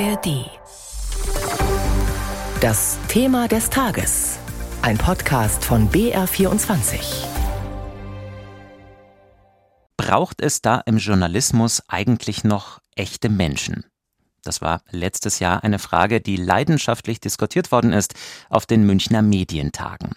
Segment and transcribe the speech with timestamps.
[0.00, 0.50] ARD.
[2.60, 4.38] Das Thema des Tages.
[4.82, 6.98] Ein Podcast von BR24.
[9.96, 13.84] Braucht es da im Journalismus eigentlich noch echte Menschen?
[14.42, 18.14] Das war letztes Jahr eine Frage, die leidenschaftlich diskutiert worden ist
[18.50, 20.16] auf den Münchner Medientagen.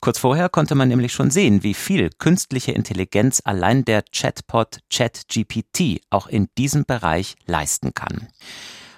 [0.00, 6.00] Kurz vorher konnte man nämlich schon sehen, wie viel künstliche Intelligenz allein der Chatbot ChatGPT
[6.08, 8.28] auch in diesem Bereich leisten kann.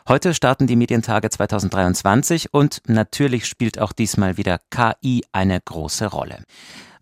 [0.09, 6.42] Heute starten die Medientage 2023 und natürlich spielt auch diesmal wieder KI eine große Rolle.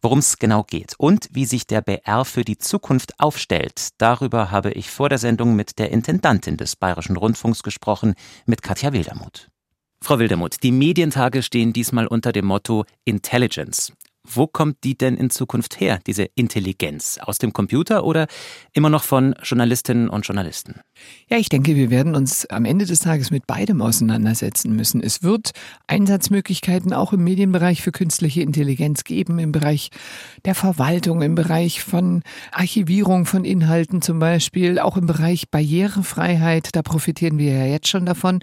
[0.02, 4.72] Worum es genau geht und wie sich der BR für die Zukunft aufstellt, darüber habe
[4.72, 8.14] ich vor der Sendung mit der Intendantin des Bayerischen Rundfunks gesprochen,
[8.44, 9.48] mit Katja Wildermuth.
[10.02, 13.92] Frau Wildermuth, die Medientage stehen diesmal unter dem Motto Intelligence.
[14.22, 17.18] Wo kommt die denn in Zukunft her, diese Intelligenz?
[17.22, 18.26] Aus dem Computer oder
[18.74, 20.80] immer noch von Journalistinnen und Journalisten?
[21.30, 25.02] Ja, ich denke, wir werden uns am Ende des Tages mit beidem auseinandersetzen müssen.
[25.02, 25.52] Es wird
[25.86, 29.88] Einsatzmöglichkeiten auch im Medienbereich für künstliche Intelligenz geben, im Bereich
[30.44, 36.76] der Verwaltung, im Bereich von Archivierung von Inhalten zum Beispiel, auch im Bereich Barrierefreiheit.
[36.76, 38.40] Da profitieren wir ja jetzt schon davon.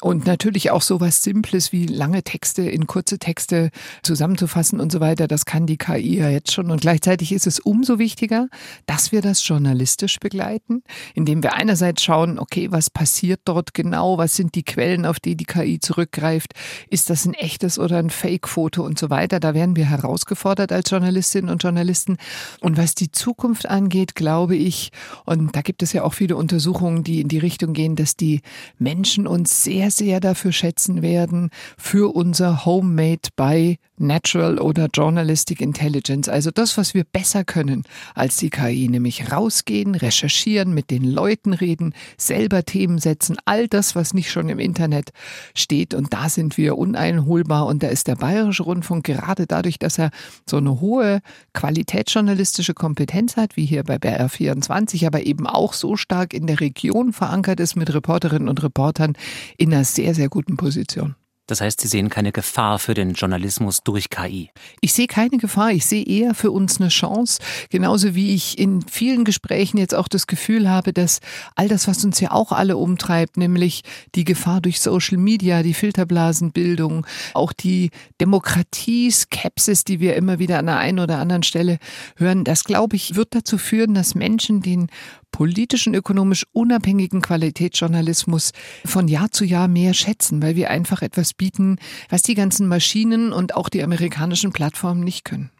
[0.00, 3.70] Und natürlich auch so was Simples wie lange Texte in kurze Texte
[4.02, 5.28] zusammenzufassen und so weiter weiter.
[5.28, 6.70] Das kann die KI ja jetzt schon.
[6.70, 8.48] Und gleichzeitig ist es umso wichtiger,
[8.86, 10.82] dass wir das journalistisch begleiten,
[11.14, 14.16] indem wir einerseits schauen, okay, was passiert dort genau?
[14.16, 16.54] Was sind die Quellen, auf die die KI zurückgreift?
[16.88, 19.38] Ist das ein echtes oder ein Fake-Foto und so weiter?
[19.38, 22.16] Da werden wir herausgefordert als Journalistinnen und Journalisten.
[22.60, 24.92] Und was die Zukunft angeht, glaube ich,
[25.26, 28.40] und da gibt es ja auch viele Untersuchungen, die in die Richtung gehen, dass die
[28.78, 36.28] Menschen uns sehr, sehr dafür schätzen werden, für unser Homemade by Natural oder Journalistic Intelligence,
[36.28, 41.54] also das, was wir besser können als die KI, nämlich rausgehen, recherchieren, mit den Leuten
[41.54, 45.10] reden, selber Themen setzen, all das, was nicht schon im Internet
[45.54, 45.94] steht.
[45.94, 47.66] Und da sind wir uneinholbar.
[47.66, 50.10] Und da ist der Bayerische Rundfunk gerade dadurch, dass er
[50.48, 51.20] so eine hohe
[51.54, 57.12] qualitätsjournalistische Kompetenz hat, wie hier bei BR24, aber eben auch so stark in der Region
[57.12, 59.14] verankert ist mit Reporterinnen und Reportern
[59.56, 61.14] in einer sehr, sehr guten Position.
[61.52, 64.48] Das heißt, Sie sehen keine Gefahr für den Journalismus durch KI?
[64.80, 65.70] Ich sehe keine Gefahr.
[65.72, 67.42] Ich sehe eher für uns eine Chance.
[67.68, 71.20] Genauso wie ich in vielen Gesprächen jetzt auch das Gefühl habe, dass
[71.54, 73.82] all das, was uns ja auch alle umtreibt, nämlich
[74.14, 80.64] die Gefahr durch Social Media, die Filterblasenbildung, auch die Demokratie-Skepsis, die wir immer wieder an
[80.64, 81.80] der einen oder anderen Stelle
[82.16, 84.88] hören, das glaube ich, wird dazu führen, dass Menschen den
[85.32, 88.52] politischen, ökonomisch unabhängigen Qualitätsjournalismus
[88.84, 91.78] von Jahr zu Jahr mehr schätzen, weil wir einfach etwas bieten,
[92.08, 95.50] was die ganzen Maschinen und auch die amerikanischen Plattformen nicht können.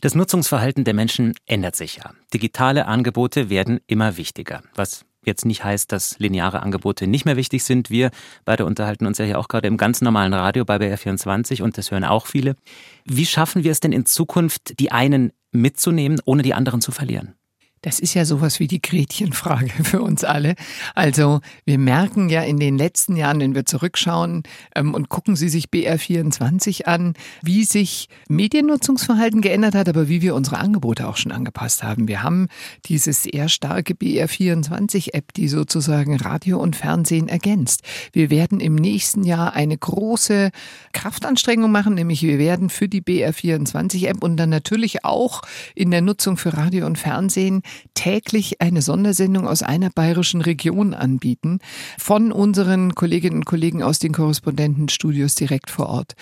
[0.00, 2.12] Das Nutzungsverhalten der Menschen ändert sich ja.
[2.32, 7.64] Digitale Angebote werden immer wichtiger, was jetzt nicht heißt, dass lineare Angebote nicht mehr wichtig
[7.64, 7.90] sind.
[7.90, 8.10] Wir
[8.44, 11.90] beide unterhalten uns ja hier auch gerade im ganz normalen Radio bei BR24 und das
[11.90, 12.56] hören auch viele.
[13.04, 17.34] Wie schaffen wir es denn in Zukunft, die einen mitzunehmen, ohne die anderen zu verlieren?
[17.84, 20.54] Das ist ja sowas wie die Gretchenfrage für uns alle.
[20.94, 24.42] Also wir merken ja in den letzten Jahren, wenn wir zurückschauen
[24.74, 27.12] ähm, und gucken Sie sich BR24 an,
[27.42, 32.08] wie sich Mediennutzungsverhalten geändert hat, aber wie wir unsere Angebote auch schon angepasst haben.
[32.08, 32.48] Wir haben
[32.86, 37.82] diese sehr starke BR24-App, die sozusagen Radio und Fernsehen ergänzt.
[38.14, 40.52] Wir werden im nächsten Jahr eine große
[40.94, 45.42] Kraftanstrengung machen, nämlich wir werden für die BR24-App und dann natürlich auch
[45.74, 47.60] in der Nutzung für Radio und Fernsehen
[47.94, 51.58] täglich eine Sondersendung aus einer bayerischen Region anbieten,
[51.98, 56.14] von unseren Kolleginnen und Kollegen aus den Korrespondentenstudios direkt vor Ort.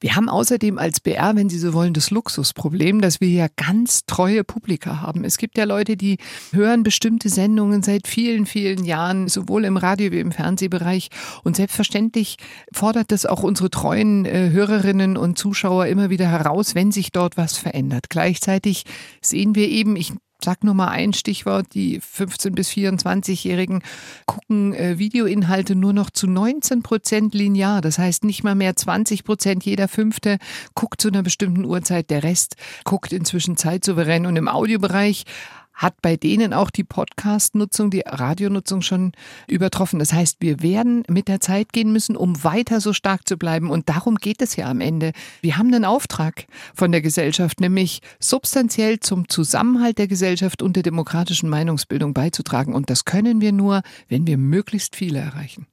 [0.00, 4.04] Wir haben außerdem als BR, wenn Sie so wollen, das Luxusproblem, dass wir ja ganz
[4.04, 5.24] treue Publika haben.
[5.24, 6.18] Es gibt ja Leute, die
[6.52, 11.08] hören bestimmte Sendungen seit vielen, vielen Jahren, sowohl im Radio wie im Fernsehbereich.
[11.42, 12.36] Und selbstverständlich
[12.70, 17.38] fordert das auch unsere treuen äh, Hörerinnen und Zuschauer immer wieder heraus, wenn sich dort
[17.38, 18.10] was verändert.
[18.10, 18.84] Gleichzeitig
[19.22, 20.12] sehen wir eben, ich
[20.44, 23.82] sag nur mal ein Stichwort, die 15- bis 24-Jährigen
[24.26, 27.80] gucken äh, Videoinhalte nur noch zu 19 Prozent linear.
[27.80, 30.38] Das heißt nicht mal mehr 20 Prozent, jeder Fünfte
[30.74, 34.26] guckt zu einer bestimmten Uhrzeit, der Rest guckt inzwischen zeitsouverän.
[34.26, 35.24] Und im Audiobereich
[35.74, 39.12] hat bei denen auch die Podcast-Nutzung, die Radionutzung schon
[39.48, 39.98] übertroffen.
[39.98, 43.70] Das heißt, wir werden mit der Zeit gehen müssen, um weiter so stark zu bleiben.
[43.70, 45.12] Und darum geht es ja am Ende.
[45.42, 50.82] Wir haben einen Auftrag von der Gesellschaft, nämlich substanziell zum Zusammenhalt der Gesellschaft und der
[50.84, 52.74] demokratischen Meinungsbildung beizutragen.
[52.74, 55.66] Und das können wir nur, wenn wir möglichst viele erreichen.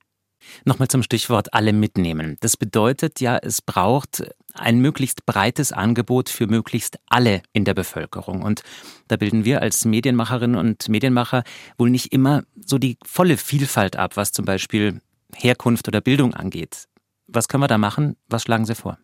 [0.66, 2.38] Nochmal zum Stichwort alle mitnehmen.
[2.40, 8.42] Das bedeutet ja, es braucht ein möglichst breites Angebot für möglichst alle in der Bevölkerung.
[8.42, 8.64] Und
[9.08, 11.44] da bilden wir als Medienmacherinnen und Medienmacher
[11.78, 15.02] wohl nicht immer so die volle Vielfalt ab, was zum Beispiel
[15.36, 16.88] Herkunft oder Bildung angeht.
[17.28, 18.18] Was können wir da machen?
[18.28, 18.98] Was schlagen Sie vor?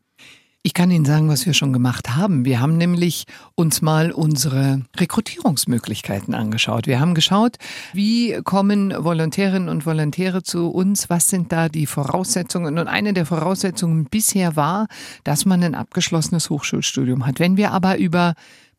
[0.64, 2.44] Ich kann Ihnen sagen, was wir schon gemacht haben.
[2.44, 3.24] Wir haben nämlich
[3.56, 6.88] uns mal unsere Rekrutierungsmöglichkeiten angeschaut.
[6.88, 7.58] Wir haben geschaut,
[7.94, 11.10] wie kommen Volontärinnen und Volontäre zu uns?
[11.10, 12.80] Was sind da die Voraussetzungen?
[12.80, 14.88] Und eine der Voraussetzungen bisher war,
[15.24, 17.40] dass man ein abgeschlossenes Hochschulstudium hat.
[17.40, 18.34] Wenn wir aber über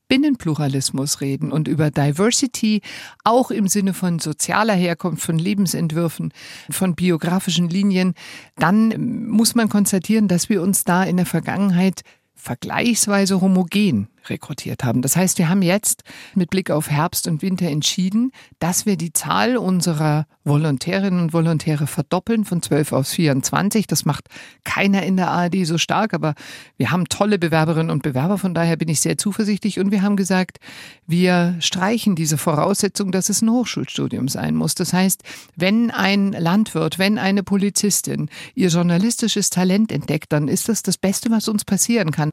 [0.09, 2.81] Binnenpluralismus reden und über Diversity,
[3.25, 6.33] auch im Sinne von sozialer Herkunft, von Lebensentwürfen,
[6.71, 8.15] von biografischen Linien,
[8.57, 12.03] dann muss man konstatieren, dass wir uns da in der Vergangenheit
[12.35, 15.03] vergleichsweise homogen rekrutiert haben.
[15.03, 16.03] Das heißt, wir haben jetzt
[16.35, 21.87] mit Blick auf Herbst und Winter entschieden, dass wir die Zahl unserer Volontärinnen und Volontäre
[21.87, 23.87] verdoppeln von 12 auf 24.
[23.87, 24.27] Das macht
[24.65, 26.35] keiner in der ARD so stark, aber
[26.77, 30.17] wir haben tolle Bewerberinnen und Bewerber, von daher bin ich sehr zuversichtlich und wir haben
[30.17, 30.59] gesagt,
[31.07, 34.75] wir streichen diese Voraussetzung, dass es ein Hochschulstudium sein muss.
[34.75, 35.23] Das heißt,
[35.57, 41.31] wenn ein Landwirt, wenn eine Polizistin ihr journalistisches Talent entdeckt, dann ist das das Beste,
[41.31, 42.33] was uns passieren kann.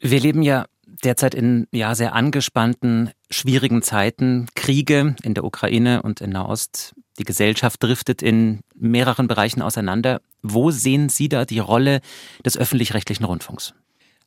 [0.00, 0.66] Wir leben ja
[1.02, 6.94] derzeit in ja sehr angespannten, schwierigen Zeiten, Kriege in der Ukraine und in Nahost.
[7.18, 10.20] Die Gesellschaft driftet in mehreren Bereichen auseinander.
[10.42, 12.00] Wo sehen Sie da die Rolle
[12.44, 13.74] des öffentlich-rechtlichen Rundfunks?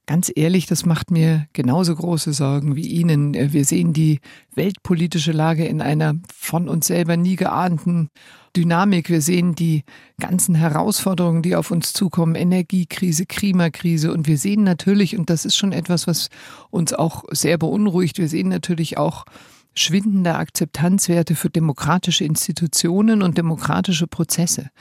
[0.05, 3.33] Ganz ehrlich, das macht mir genauso große Sorgen wie Ihnen.
[3.33, 4.21] Wir sehen die
[4.55, 8.09] weltpolitische Lage in einer von uns selber nie geahnten
[8.57, 9.09] Dynamik.
[9.09, 9.83] Wir sehen die
[10.19, 14.11] ganzen Herausforderungen, die auf uns zukommen, Energiekrise, Klimakrise.
[14.11, 16.29] Und wir sehen natürlich, und das ist schon etwas, was
[16.71, 19.25] uns auch sehr beunruhigt, wir sehen natürlich auch
[19.75, 24.71] schwindende Akzeptanzwerte für demokratische Institutionen und demokratische Prozesse.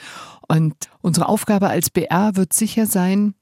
[0.49, 3.35] Und unsere Aufgabe als BR wird sicher sein,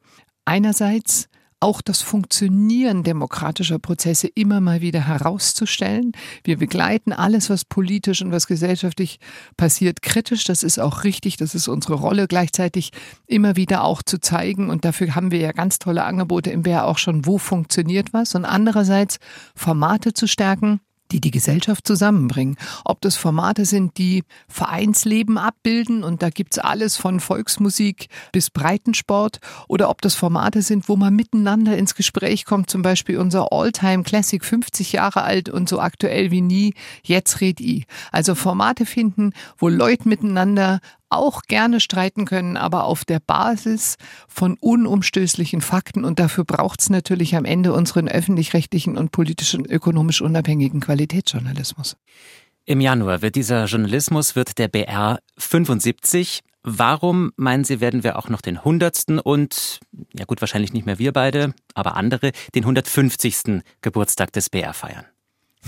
[0.45, 1.29] einerseits
[1.61, 6.13] auch das Funktionieren demokratischer Prozesse immer mal wieder herauszustellen.
[6.43, 9.19] Wir begleiten alles, was politisch und was gesellschaftlich
[9.57, 10.45] passiert, kritisch.
[10.45, 11.37] Das ist auch richtig.
[11.37, 12.91] Das ist unsere Rolle, gleichzeitig
[13.27, 14.71] immer wieder auch zu zeigen.
[14.71, 18.35] Und dafür haben wir ja ganz tolle Angebote im BR auch schon, wo funktioniert was.
[18.35, 19.19] Und andererseits
[19.55, 20.81] Formate zu stärken,
[21.15, 22.57] die die Gesellschaft zusammenbringen.
[22.85, 29.39] Ob das Formate sind, die Vereinsleben abbilden und da gibt's alles von Volksmusik bis Breitensport
[29.69, 34.03] oder ob das Formate sind, wo man miteinander ins Gespräch kommt, zum Beispiel unser Alltime
[34.03, 36.75] Classic 50 Jahre alt und so aktuell wie nie,
[37.05, 37.85] jetzt red i.
[38.11, 40.81] Also Formate finden, wo Leute miteinander
[41.17, 43.97] auch gerne streiten können, aber auf der Basis
[44.29, 46.05] von unumstößlichen Fakten.
[46.05, 51.97] Und dafür braucht es natürlich am Ende unseren öffentlich-rechtlichen und politisch und ökonomisch unabhängigen Qualitätsjournalismus.
[52.67, 56.41] Im Januar wird dieser Journalismus, wird der BR 75.
[56.63, 59.21] Warum, meinen Sie, werden wir auch noch den 100.
[59.23, 59.81] und,
[60.17, 63.63] ja gut, wahrscheinlich nicht mehr wir beide, aber andere, den 150.
[63.83, 65.05] Geburtstag des BR feiern?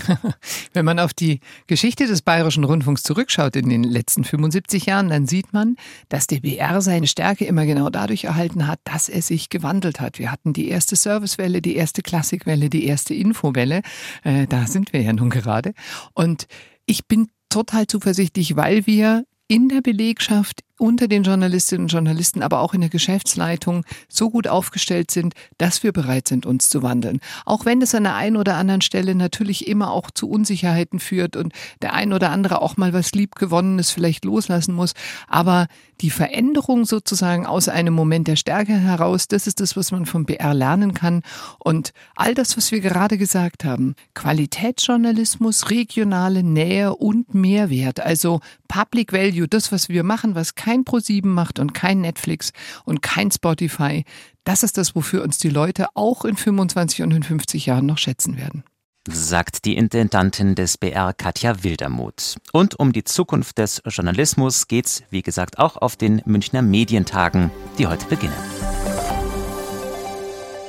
[0.73, 5.27] Wenn man auf die Geschichte des Bayerischen Rundfunks zurückschaut in den letzten 75 Jahren, dann
[5.27, 5.75] sieht man,
[6.09, 10.19] dass der BR seine Stärke immer genau dadurch erhalten hat, dass er sich gewandelt hat.
[10.19, 13.81] Wir hatten die erste Servicewelle, die erste Klassikwelle, die erste Infowelle.
[14.23, 15.73] Äh, da sind wir ja nun gerade.
[16.13, 16.47] Und
[16.85, 22.61] ich bin total zuversichtlich, weil wir in der Belegschaft, unter den Journalistinnen und Journalisten, aber
[22.61, 27.19] auch in der Geschäftsleitung so gut aufgestellt sind, dass wir bereit sind, uns zu wandeln.
[27.45, 31.35] Auch wenn es an der einen oder anderen Stelle natürlich immer auch zu Unsicherheiten führt
[31.35, 34.93] und der ein oder andere auch mal was liebgewonnenes vielleicht loslassen muss.
[35.27, 35.67] Aber
[36.01, 40.25] die Veränderung sozusagen aus einem Moment der Stärke heraus, das ist das, was man vom
[40.25, 41.23] BR lernen kann.
[41.59, 49.13] Und all das, was wir gerade gesagt haben, Qualitätsjournalismus, regionale Nähe und Mehrwert, also Public
[49.13, 52.51] Value, das, was wir machen, was kein ProSieben macht und kein Netflix
[52.83, 54.03] und kein Spotify.
[54.43, 57.97] Das ist das, wofür uns die Leute auch in 25 und in 50 Jahren noch
[57.97, 58.63] schätzen werden
[59.09, 62.35] sagt die Intendantin des BR Katja Wildermuth.
[62.51, 67.87] Und um die Zukunft des Journalismus geht's, wie gesagt, auch auf den Münchner Medientagen, die
[67.87, 68.35] heute beginnen.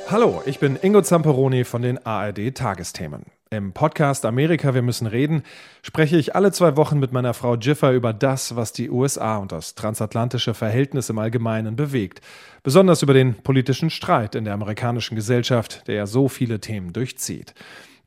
[0.09, 3.25] Hallo, ich bin Ingo Zamperoni von den ARD Tagesthemen.
[3.51, 5.43] Im Podcast Amerika, wir müssen reden,
[5.81, 9.53] spreche ich alle zwei Wochen mit meiner Frau Jiffer über das, was die USA und
[9.53, 12.21] das transatlantische Verhältnis im Allgemeinen bewegt.
[12.63, 17.55] Besonders über den politischen Streit in der amerikanischen Gesellschaft, der ja so viele Themen durchzieht.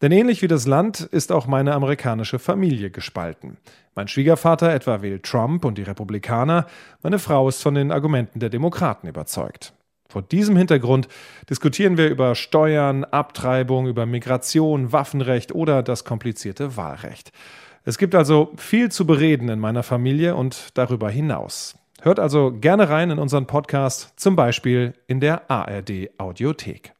[0.03, 3.57] Denn ähnlich wie das Land ist auch meine amerikanische Familie gespalten.
[3.95, 6.67] Mein Schwiegervater etwa wählt Trump und die Republikaner,
[7.01, 9.74] meine Frau ist von den Argumenten der Demokraten überzeugt.
[10.12, 11.08] Vor diesem Hintergrund
[11.50, 17.32] diskutieren wir über Steuern, Abtreibung, über Migration, Waffenrecht oder das komplizierte Wahlrecht.
[17.86, 21.75] Es gibt also viel zu bereden in meiner Familie und darüber hinaus.
[22.01, 26.91] Hört also gerne rein in unseren Podcast, zum Beispiel in der ARD Audiothek.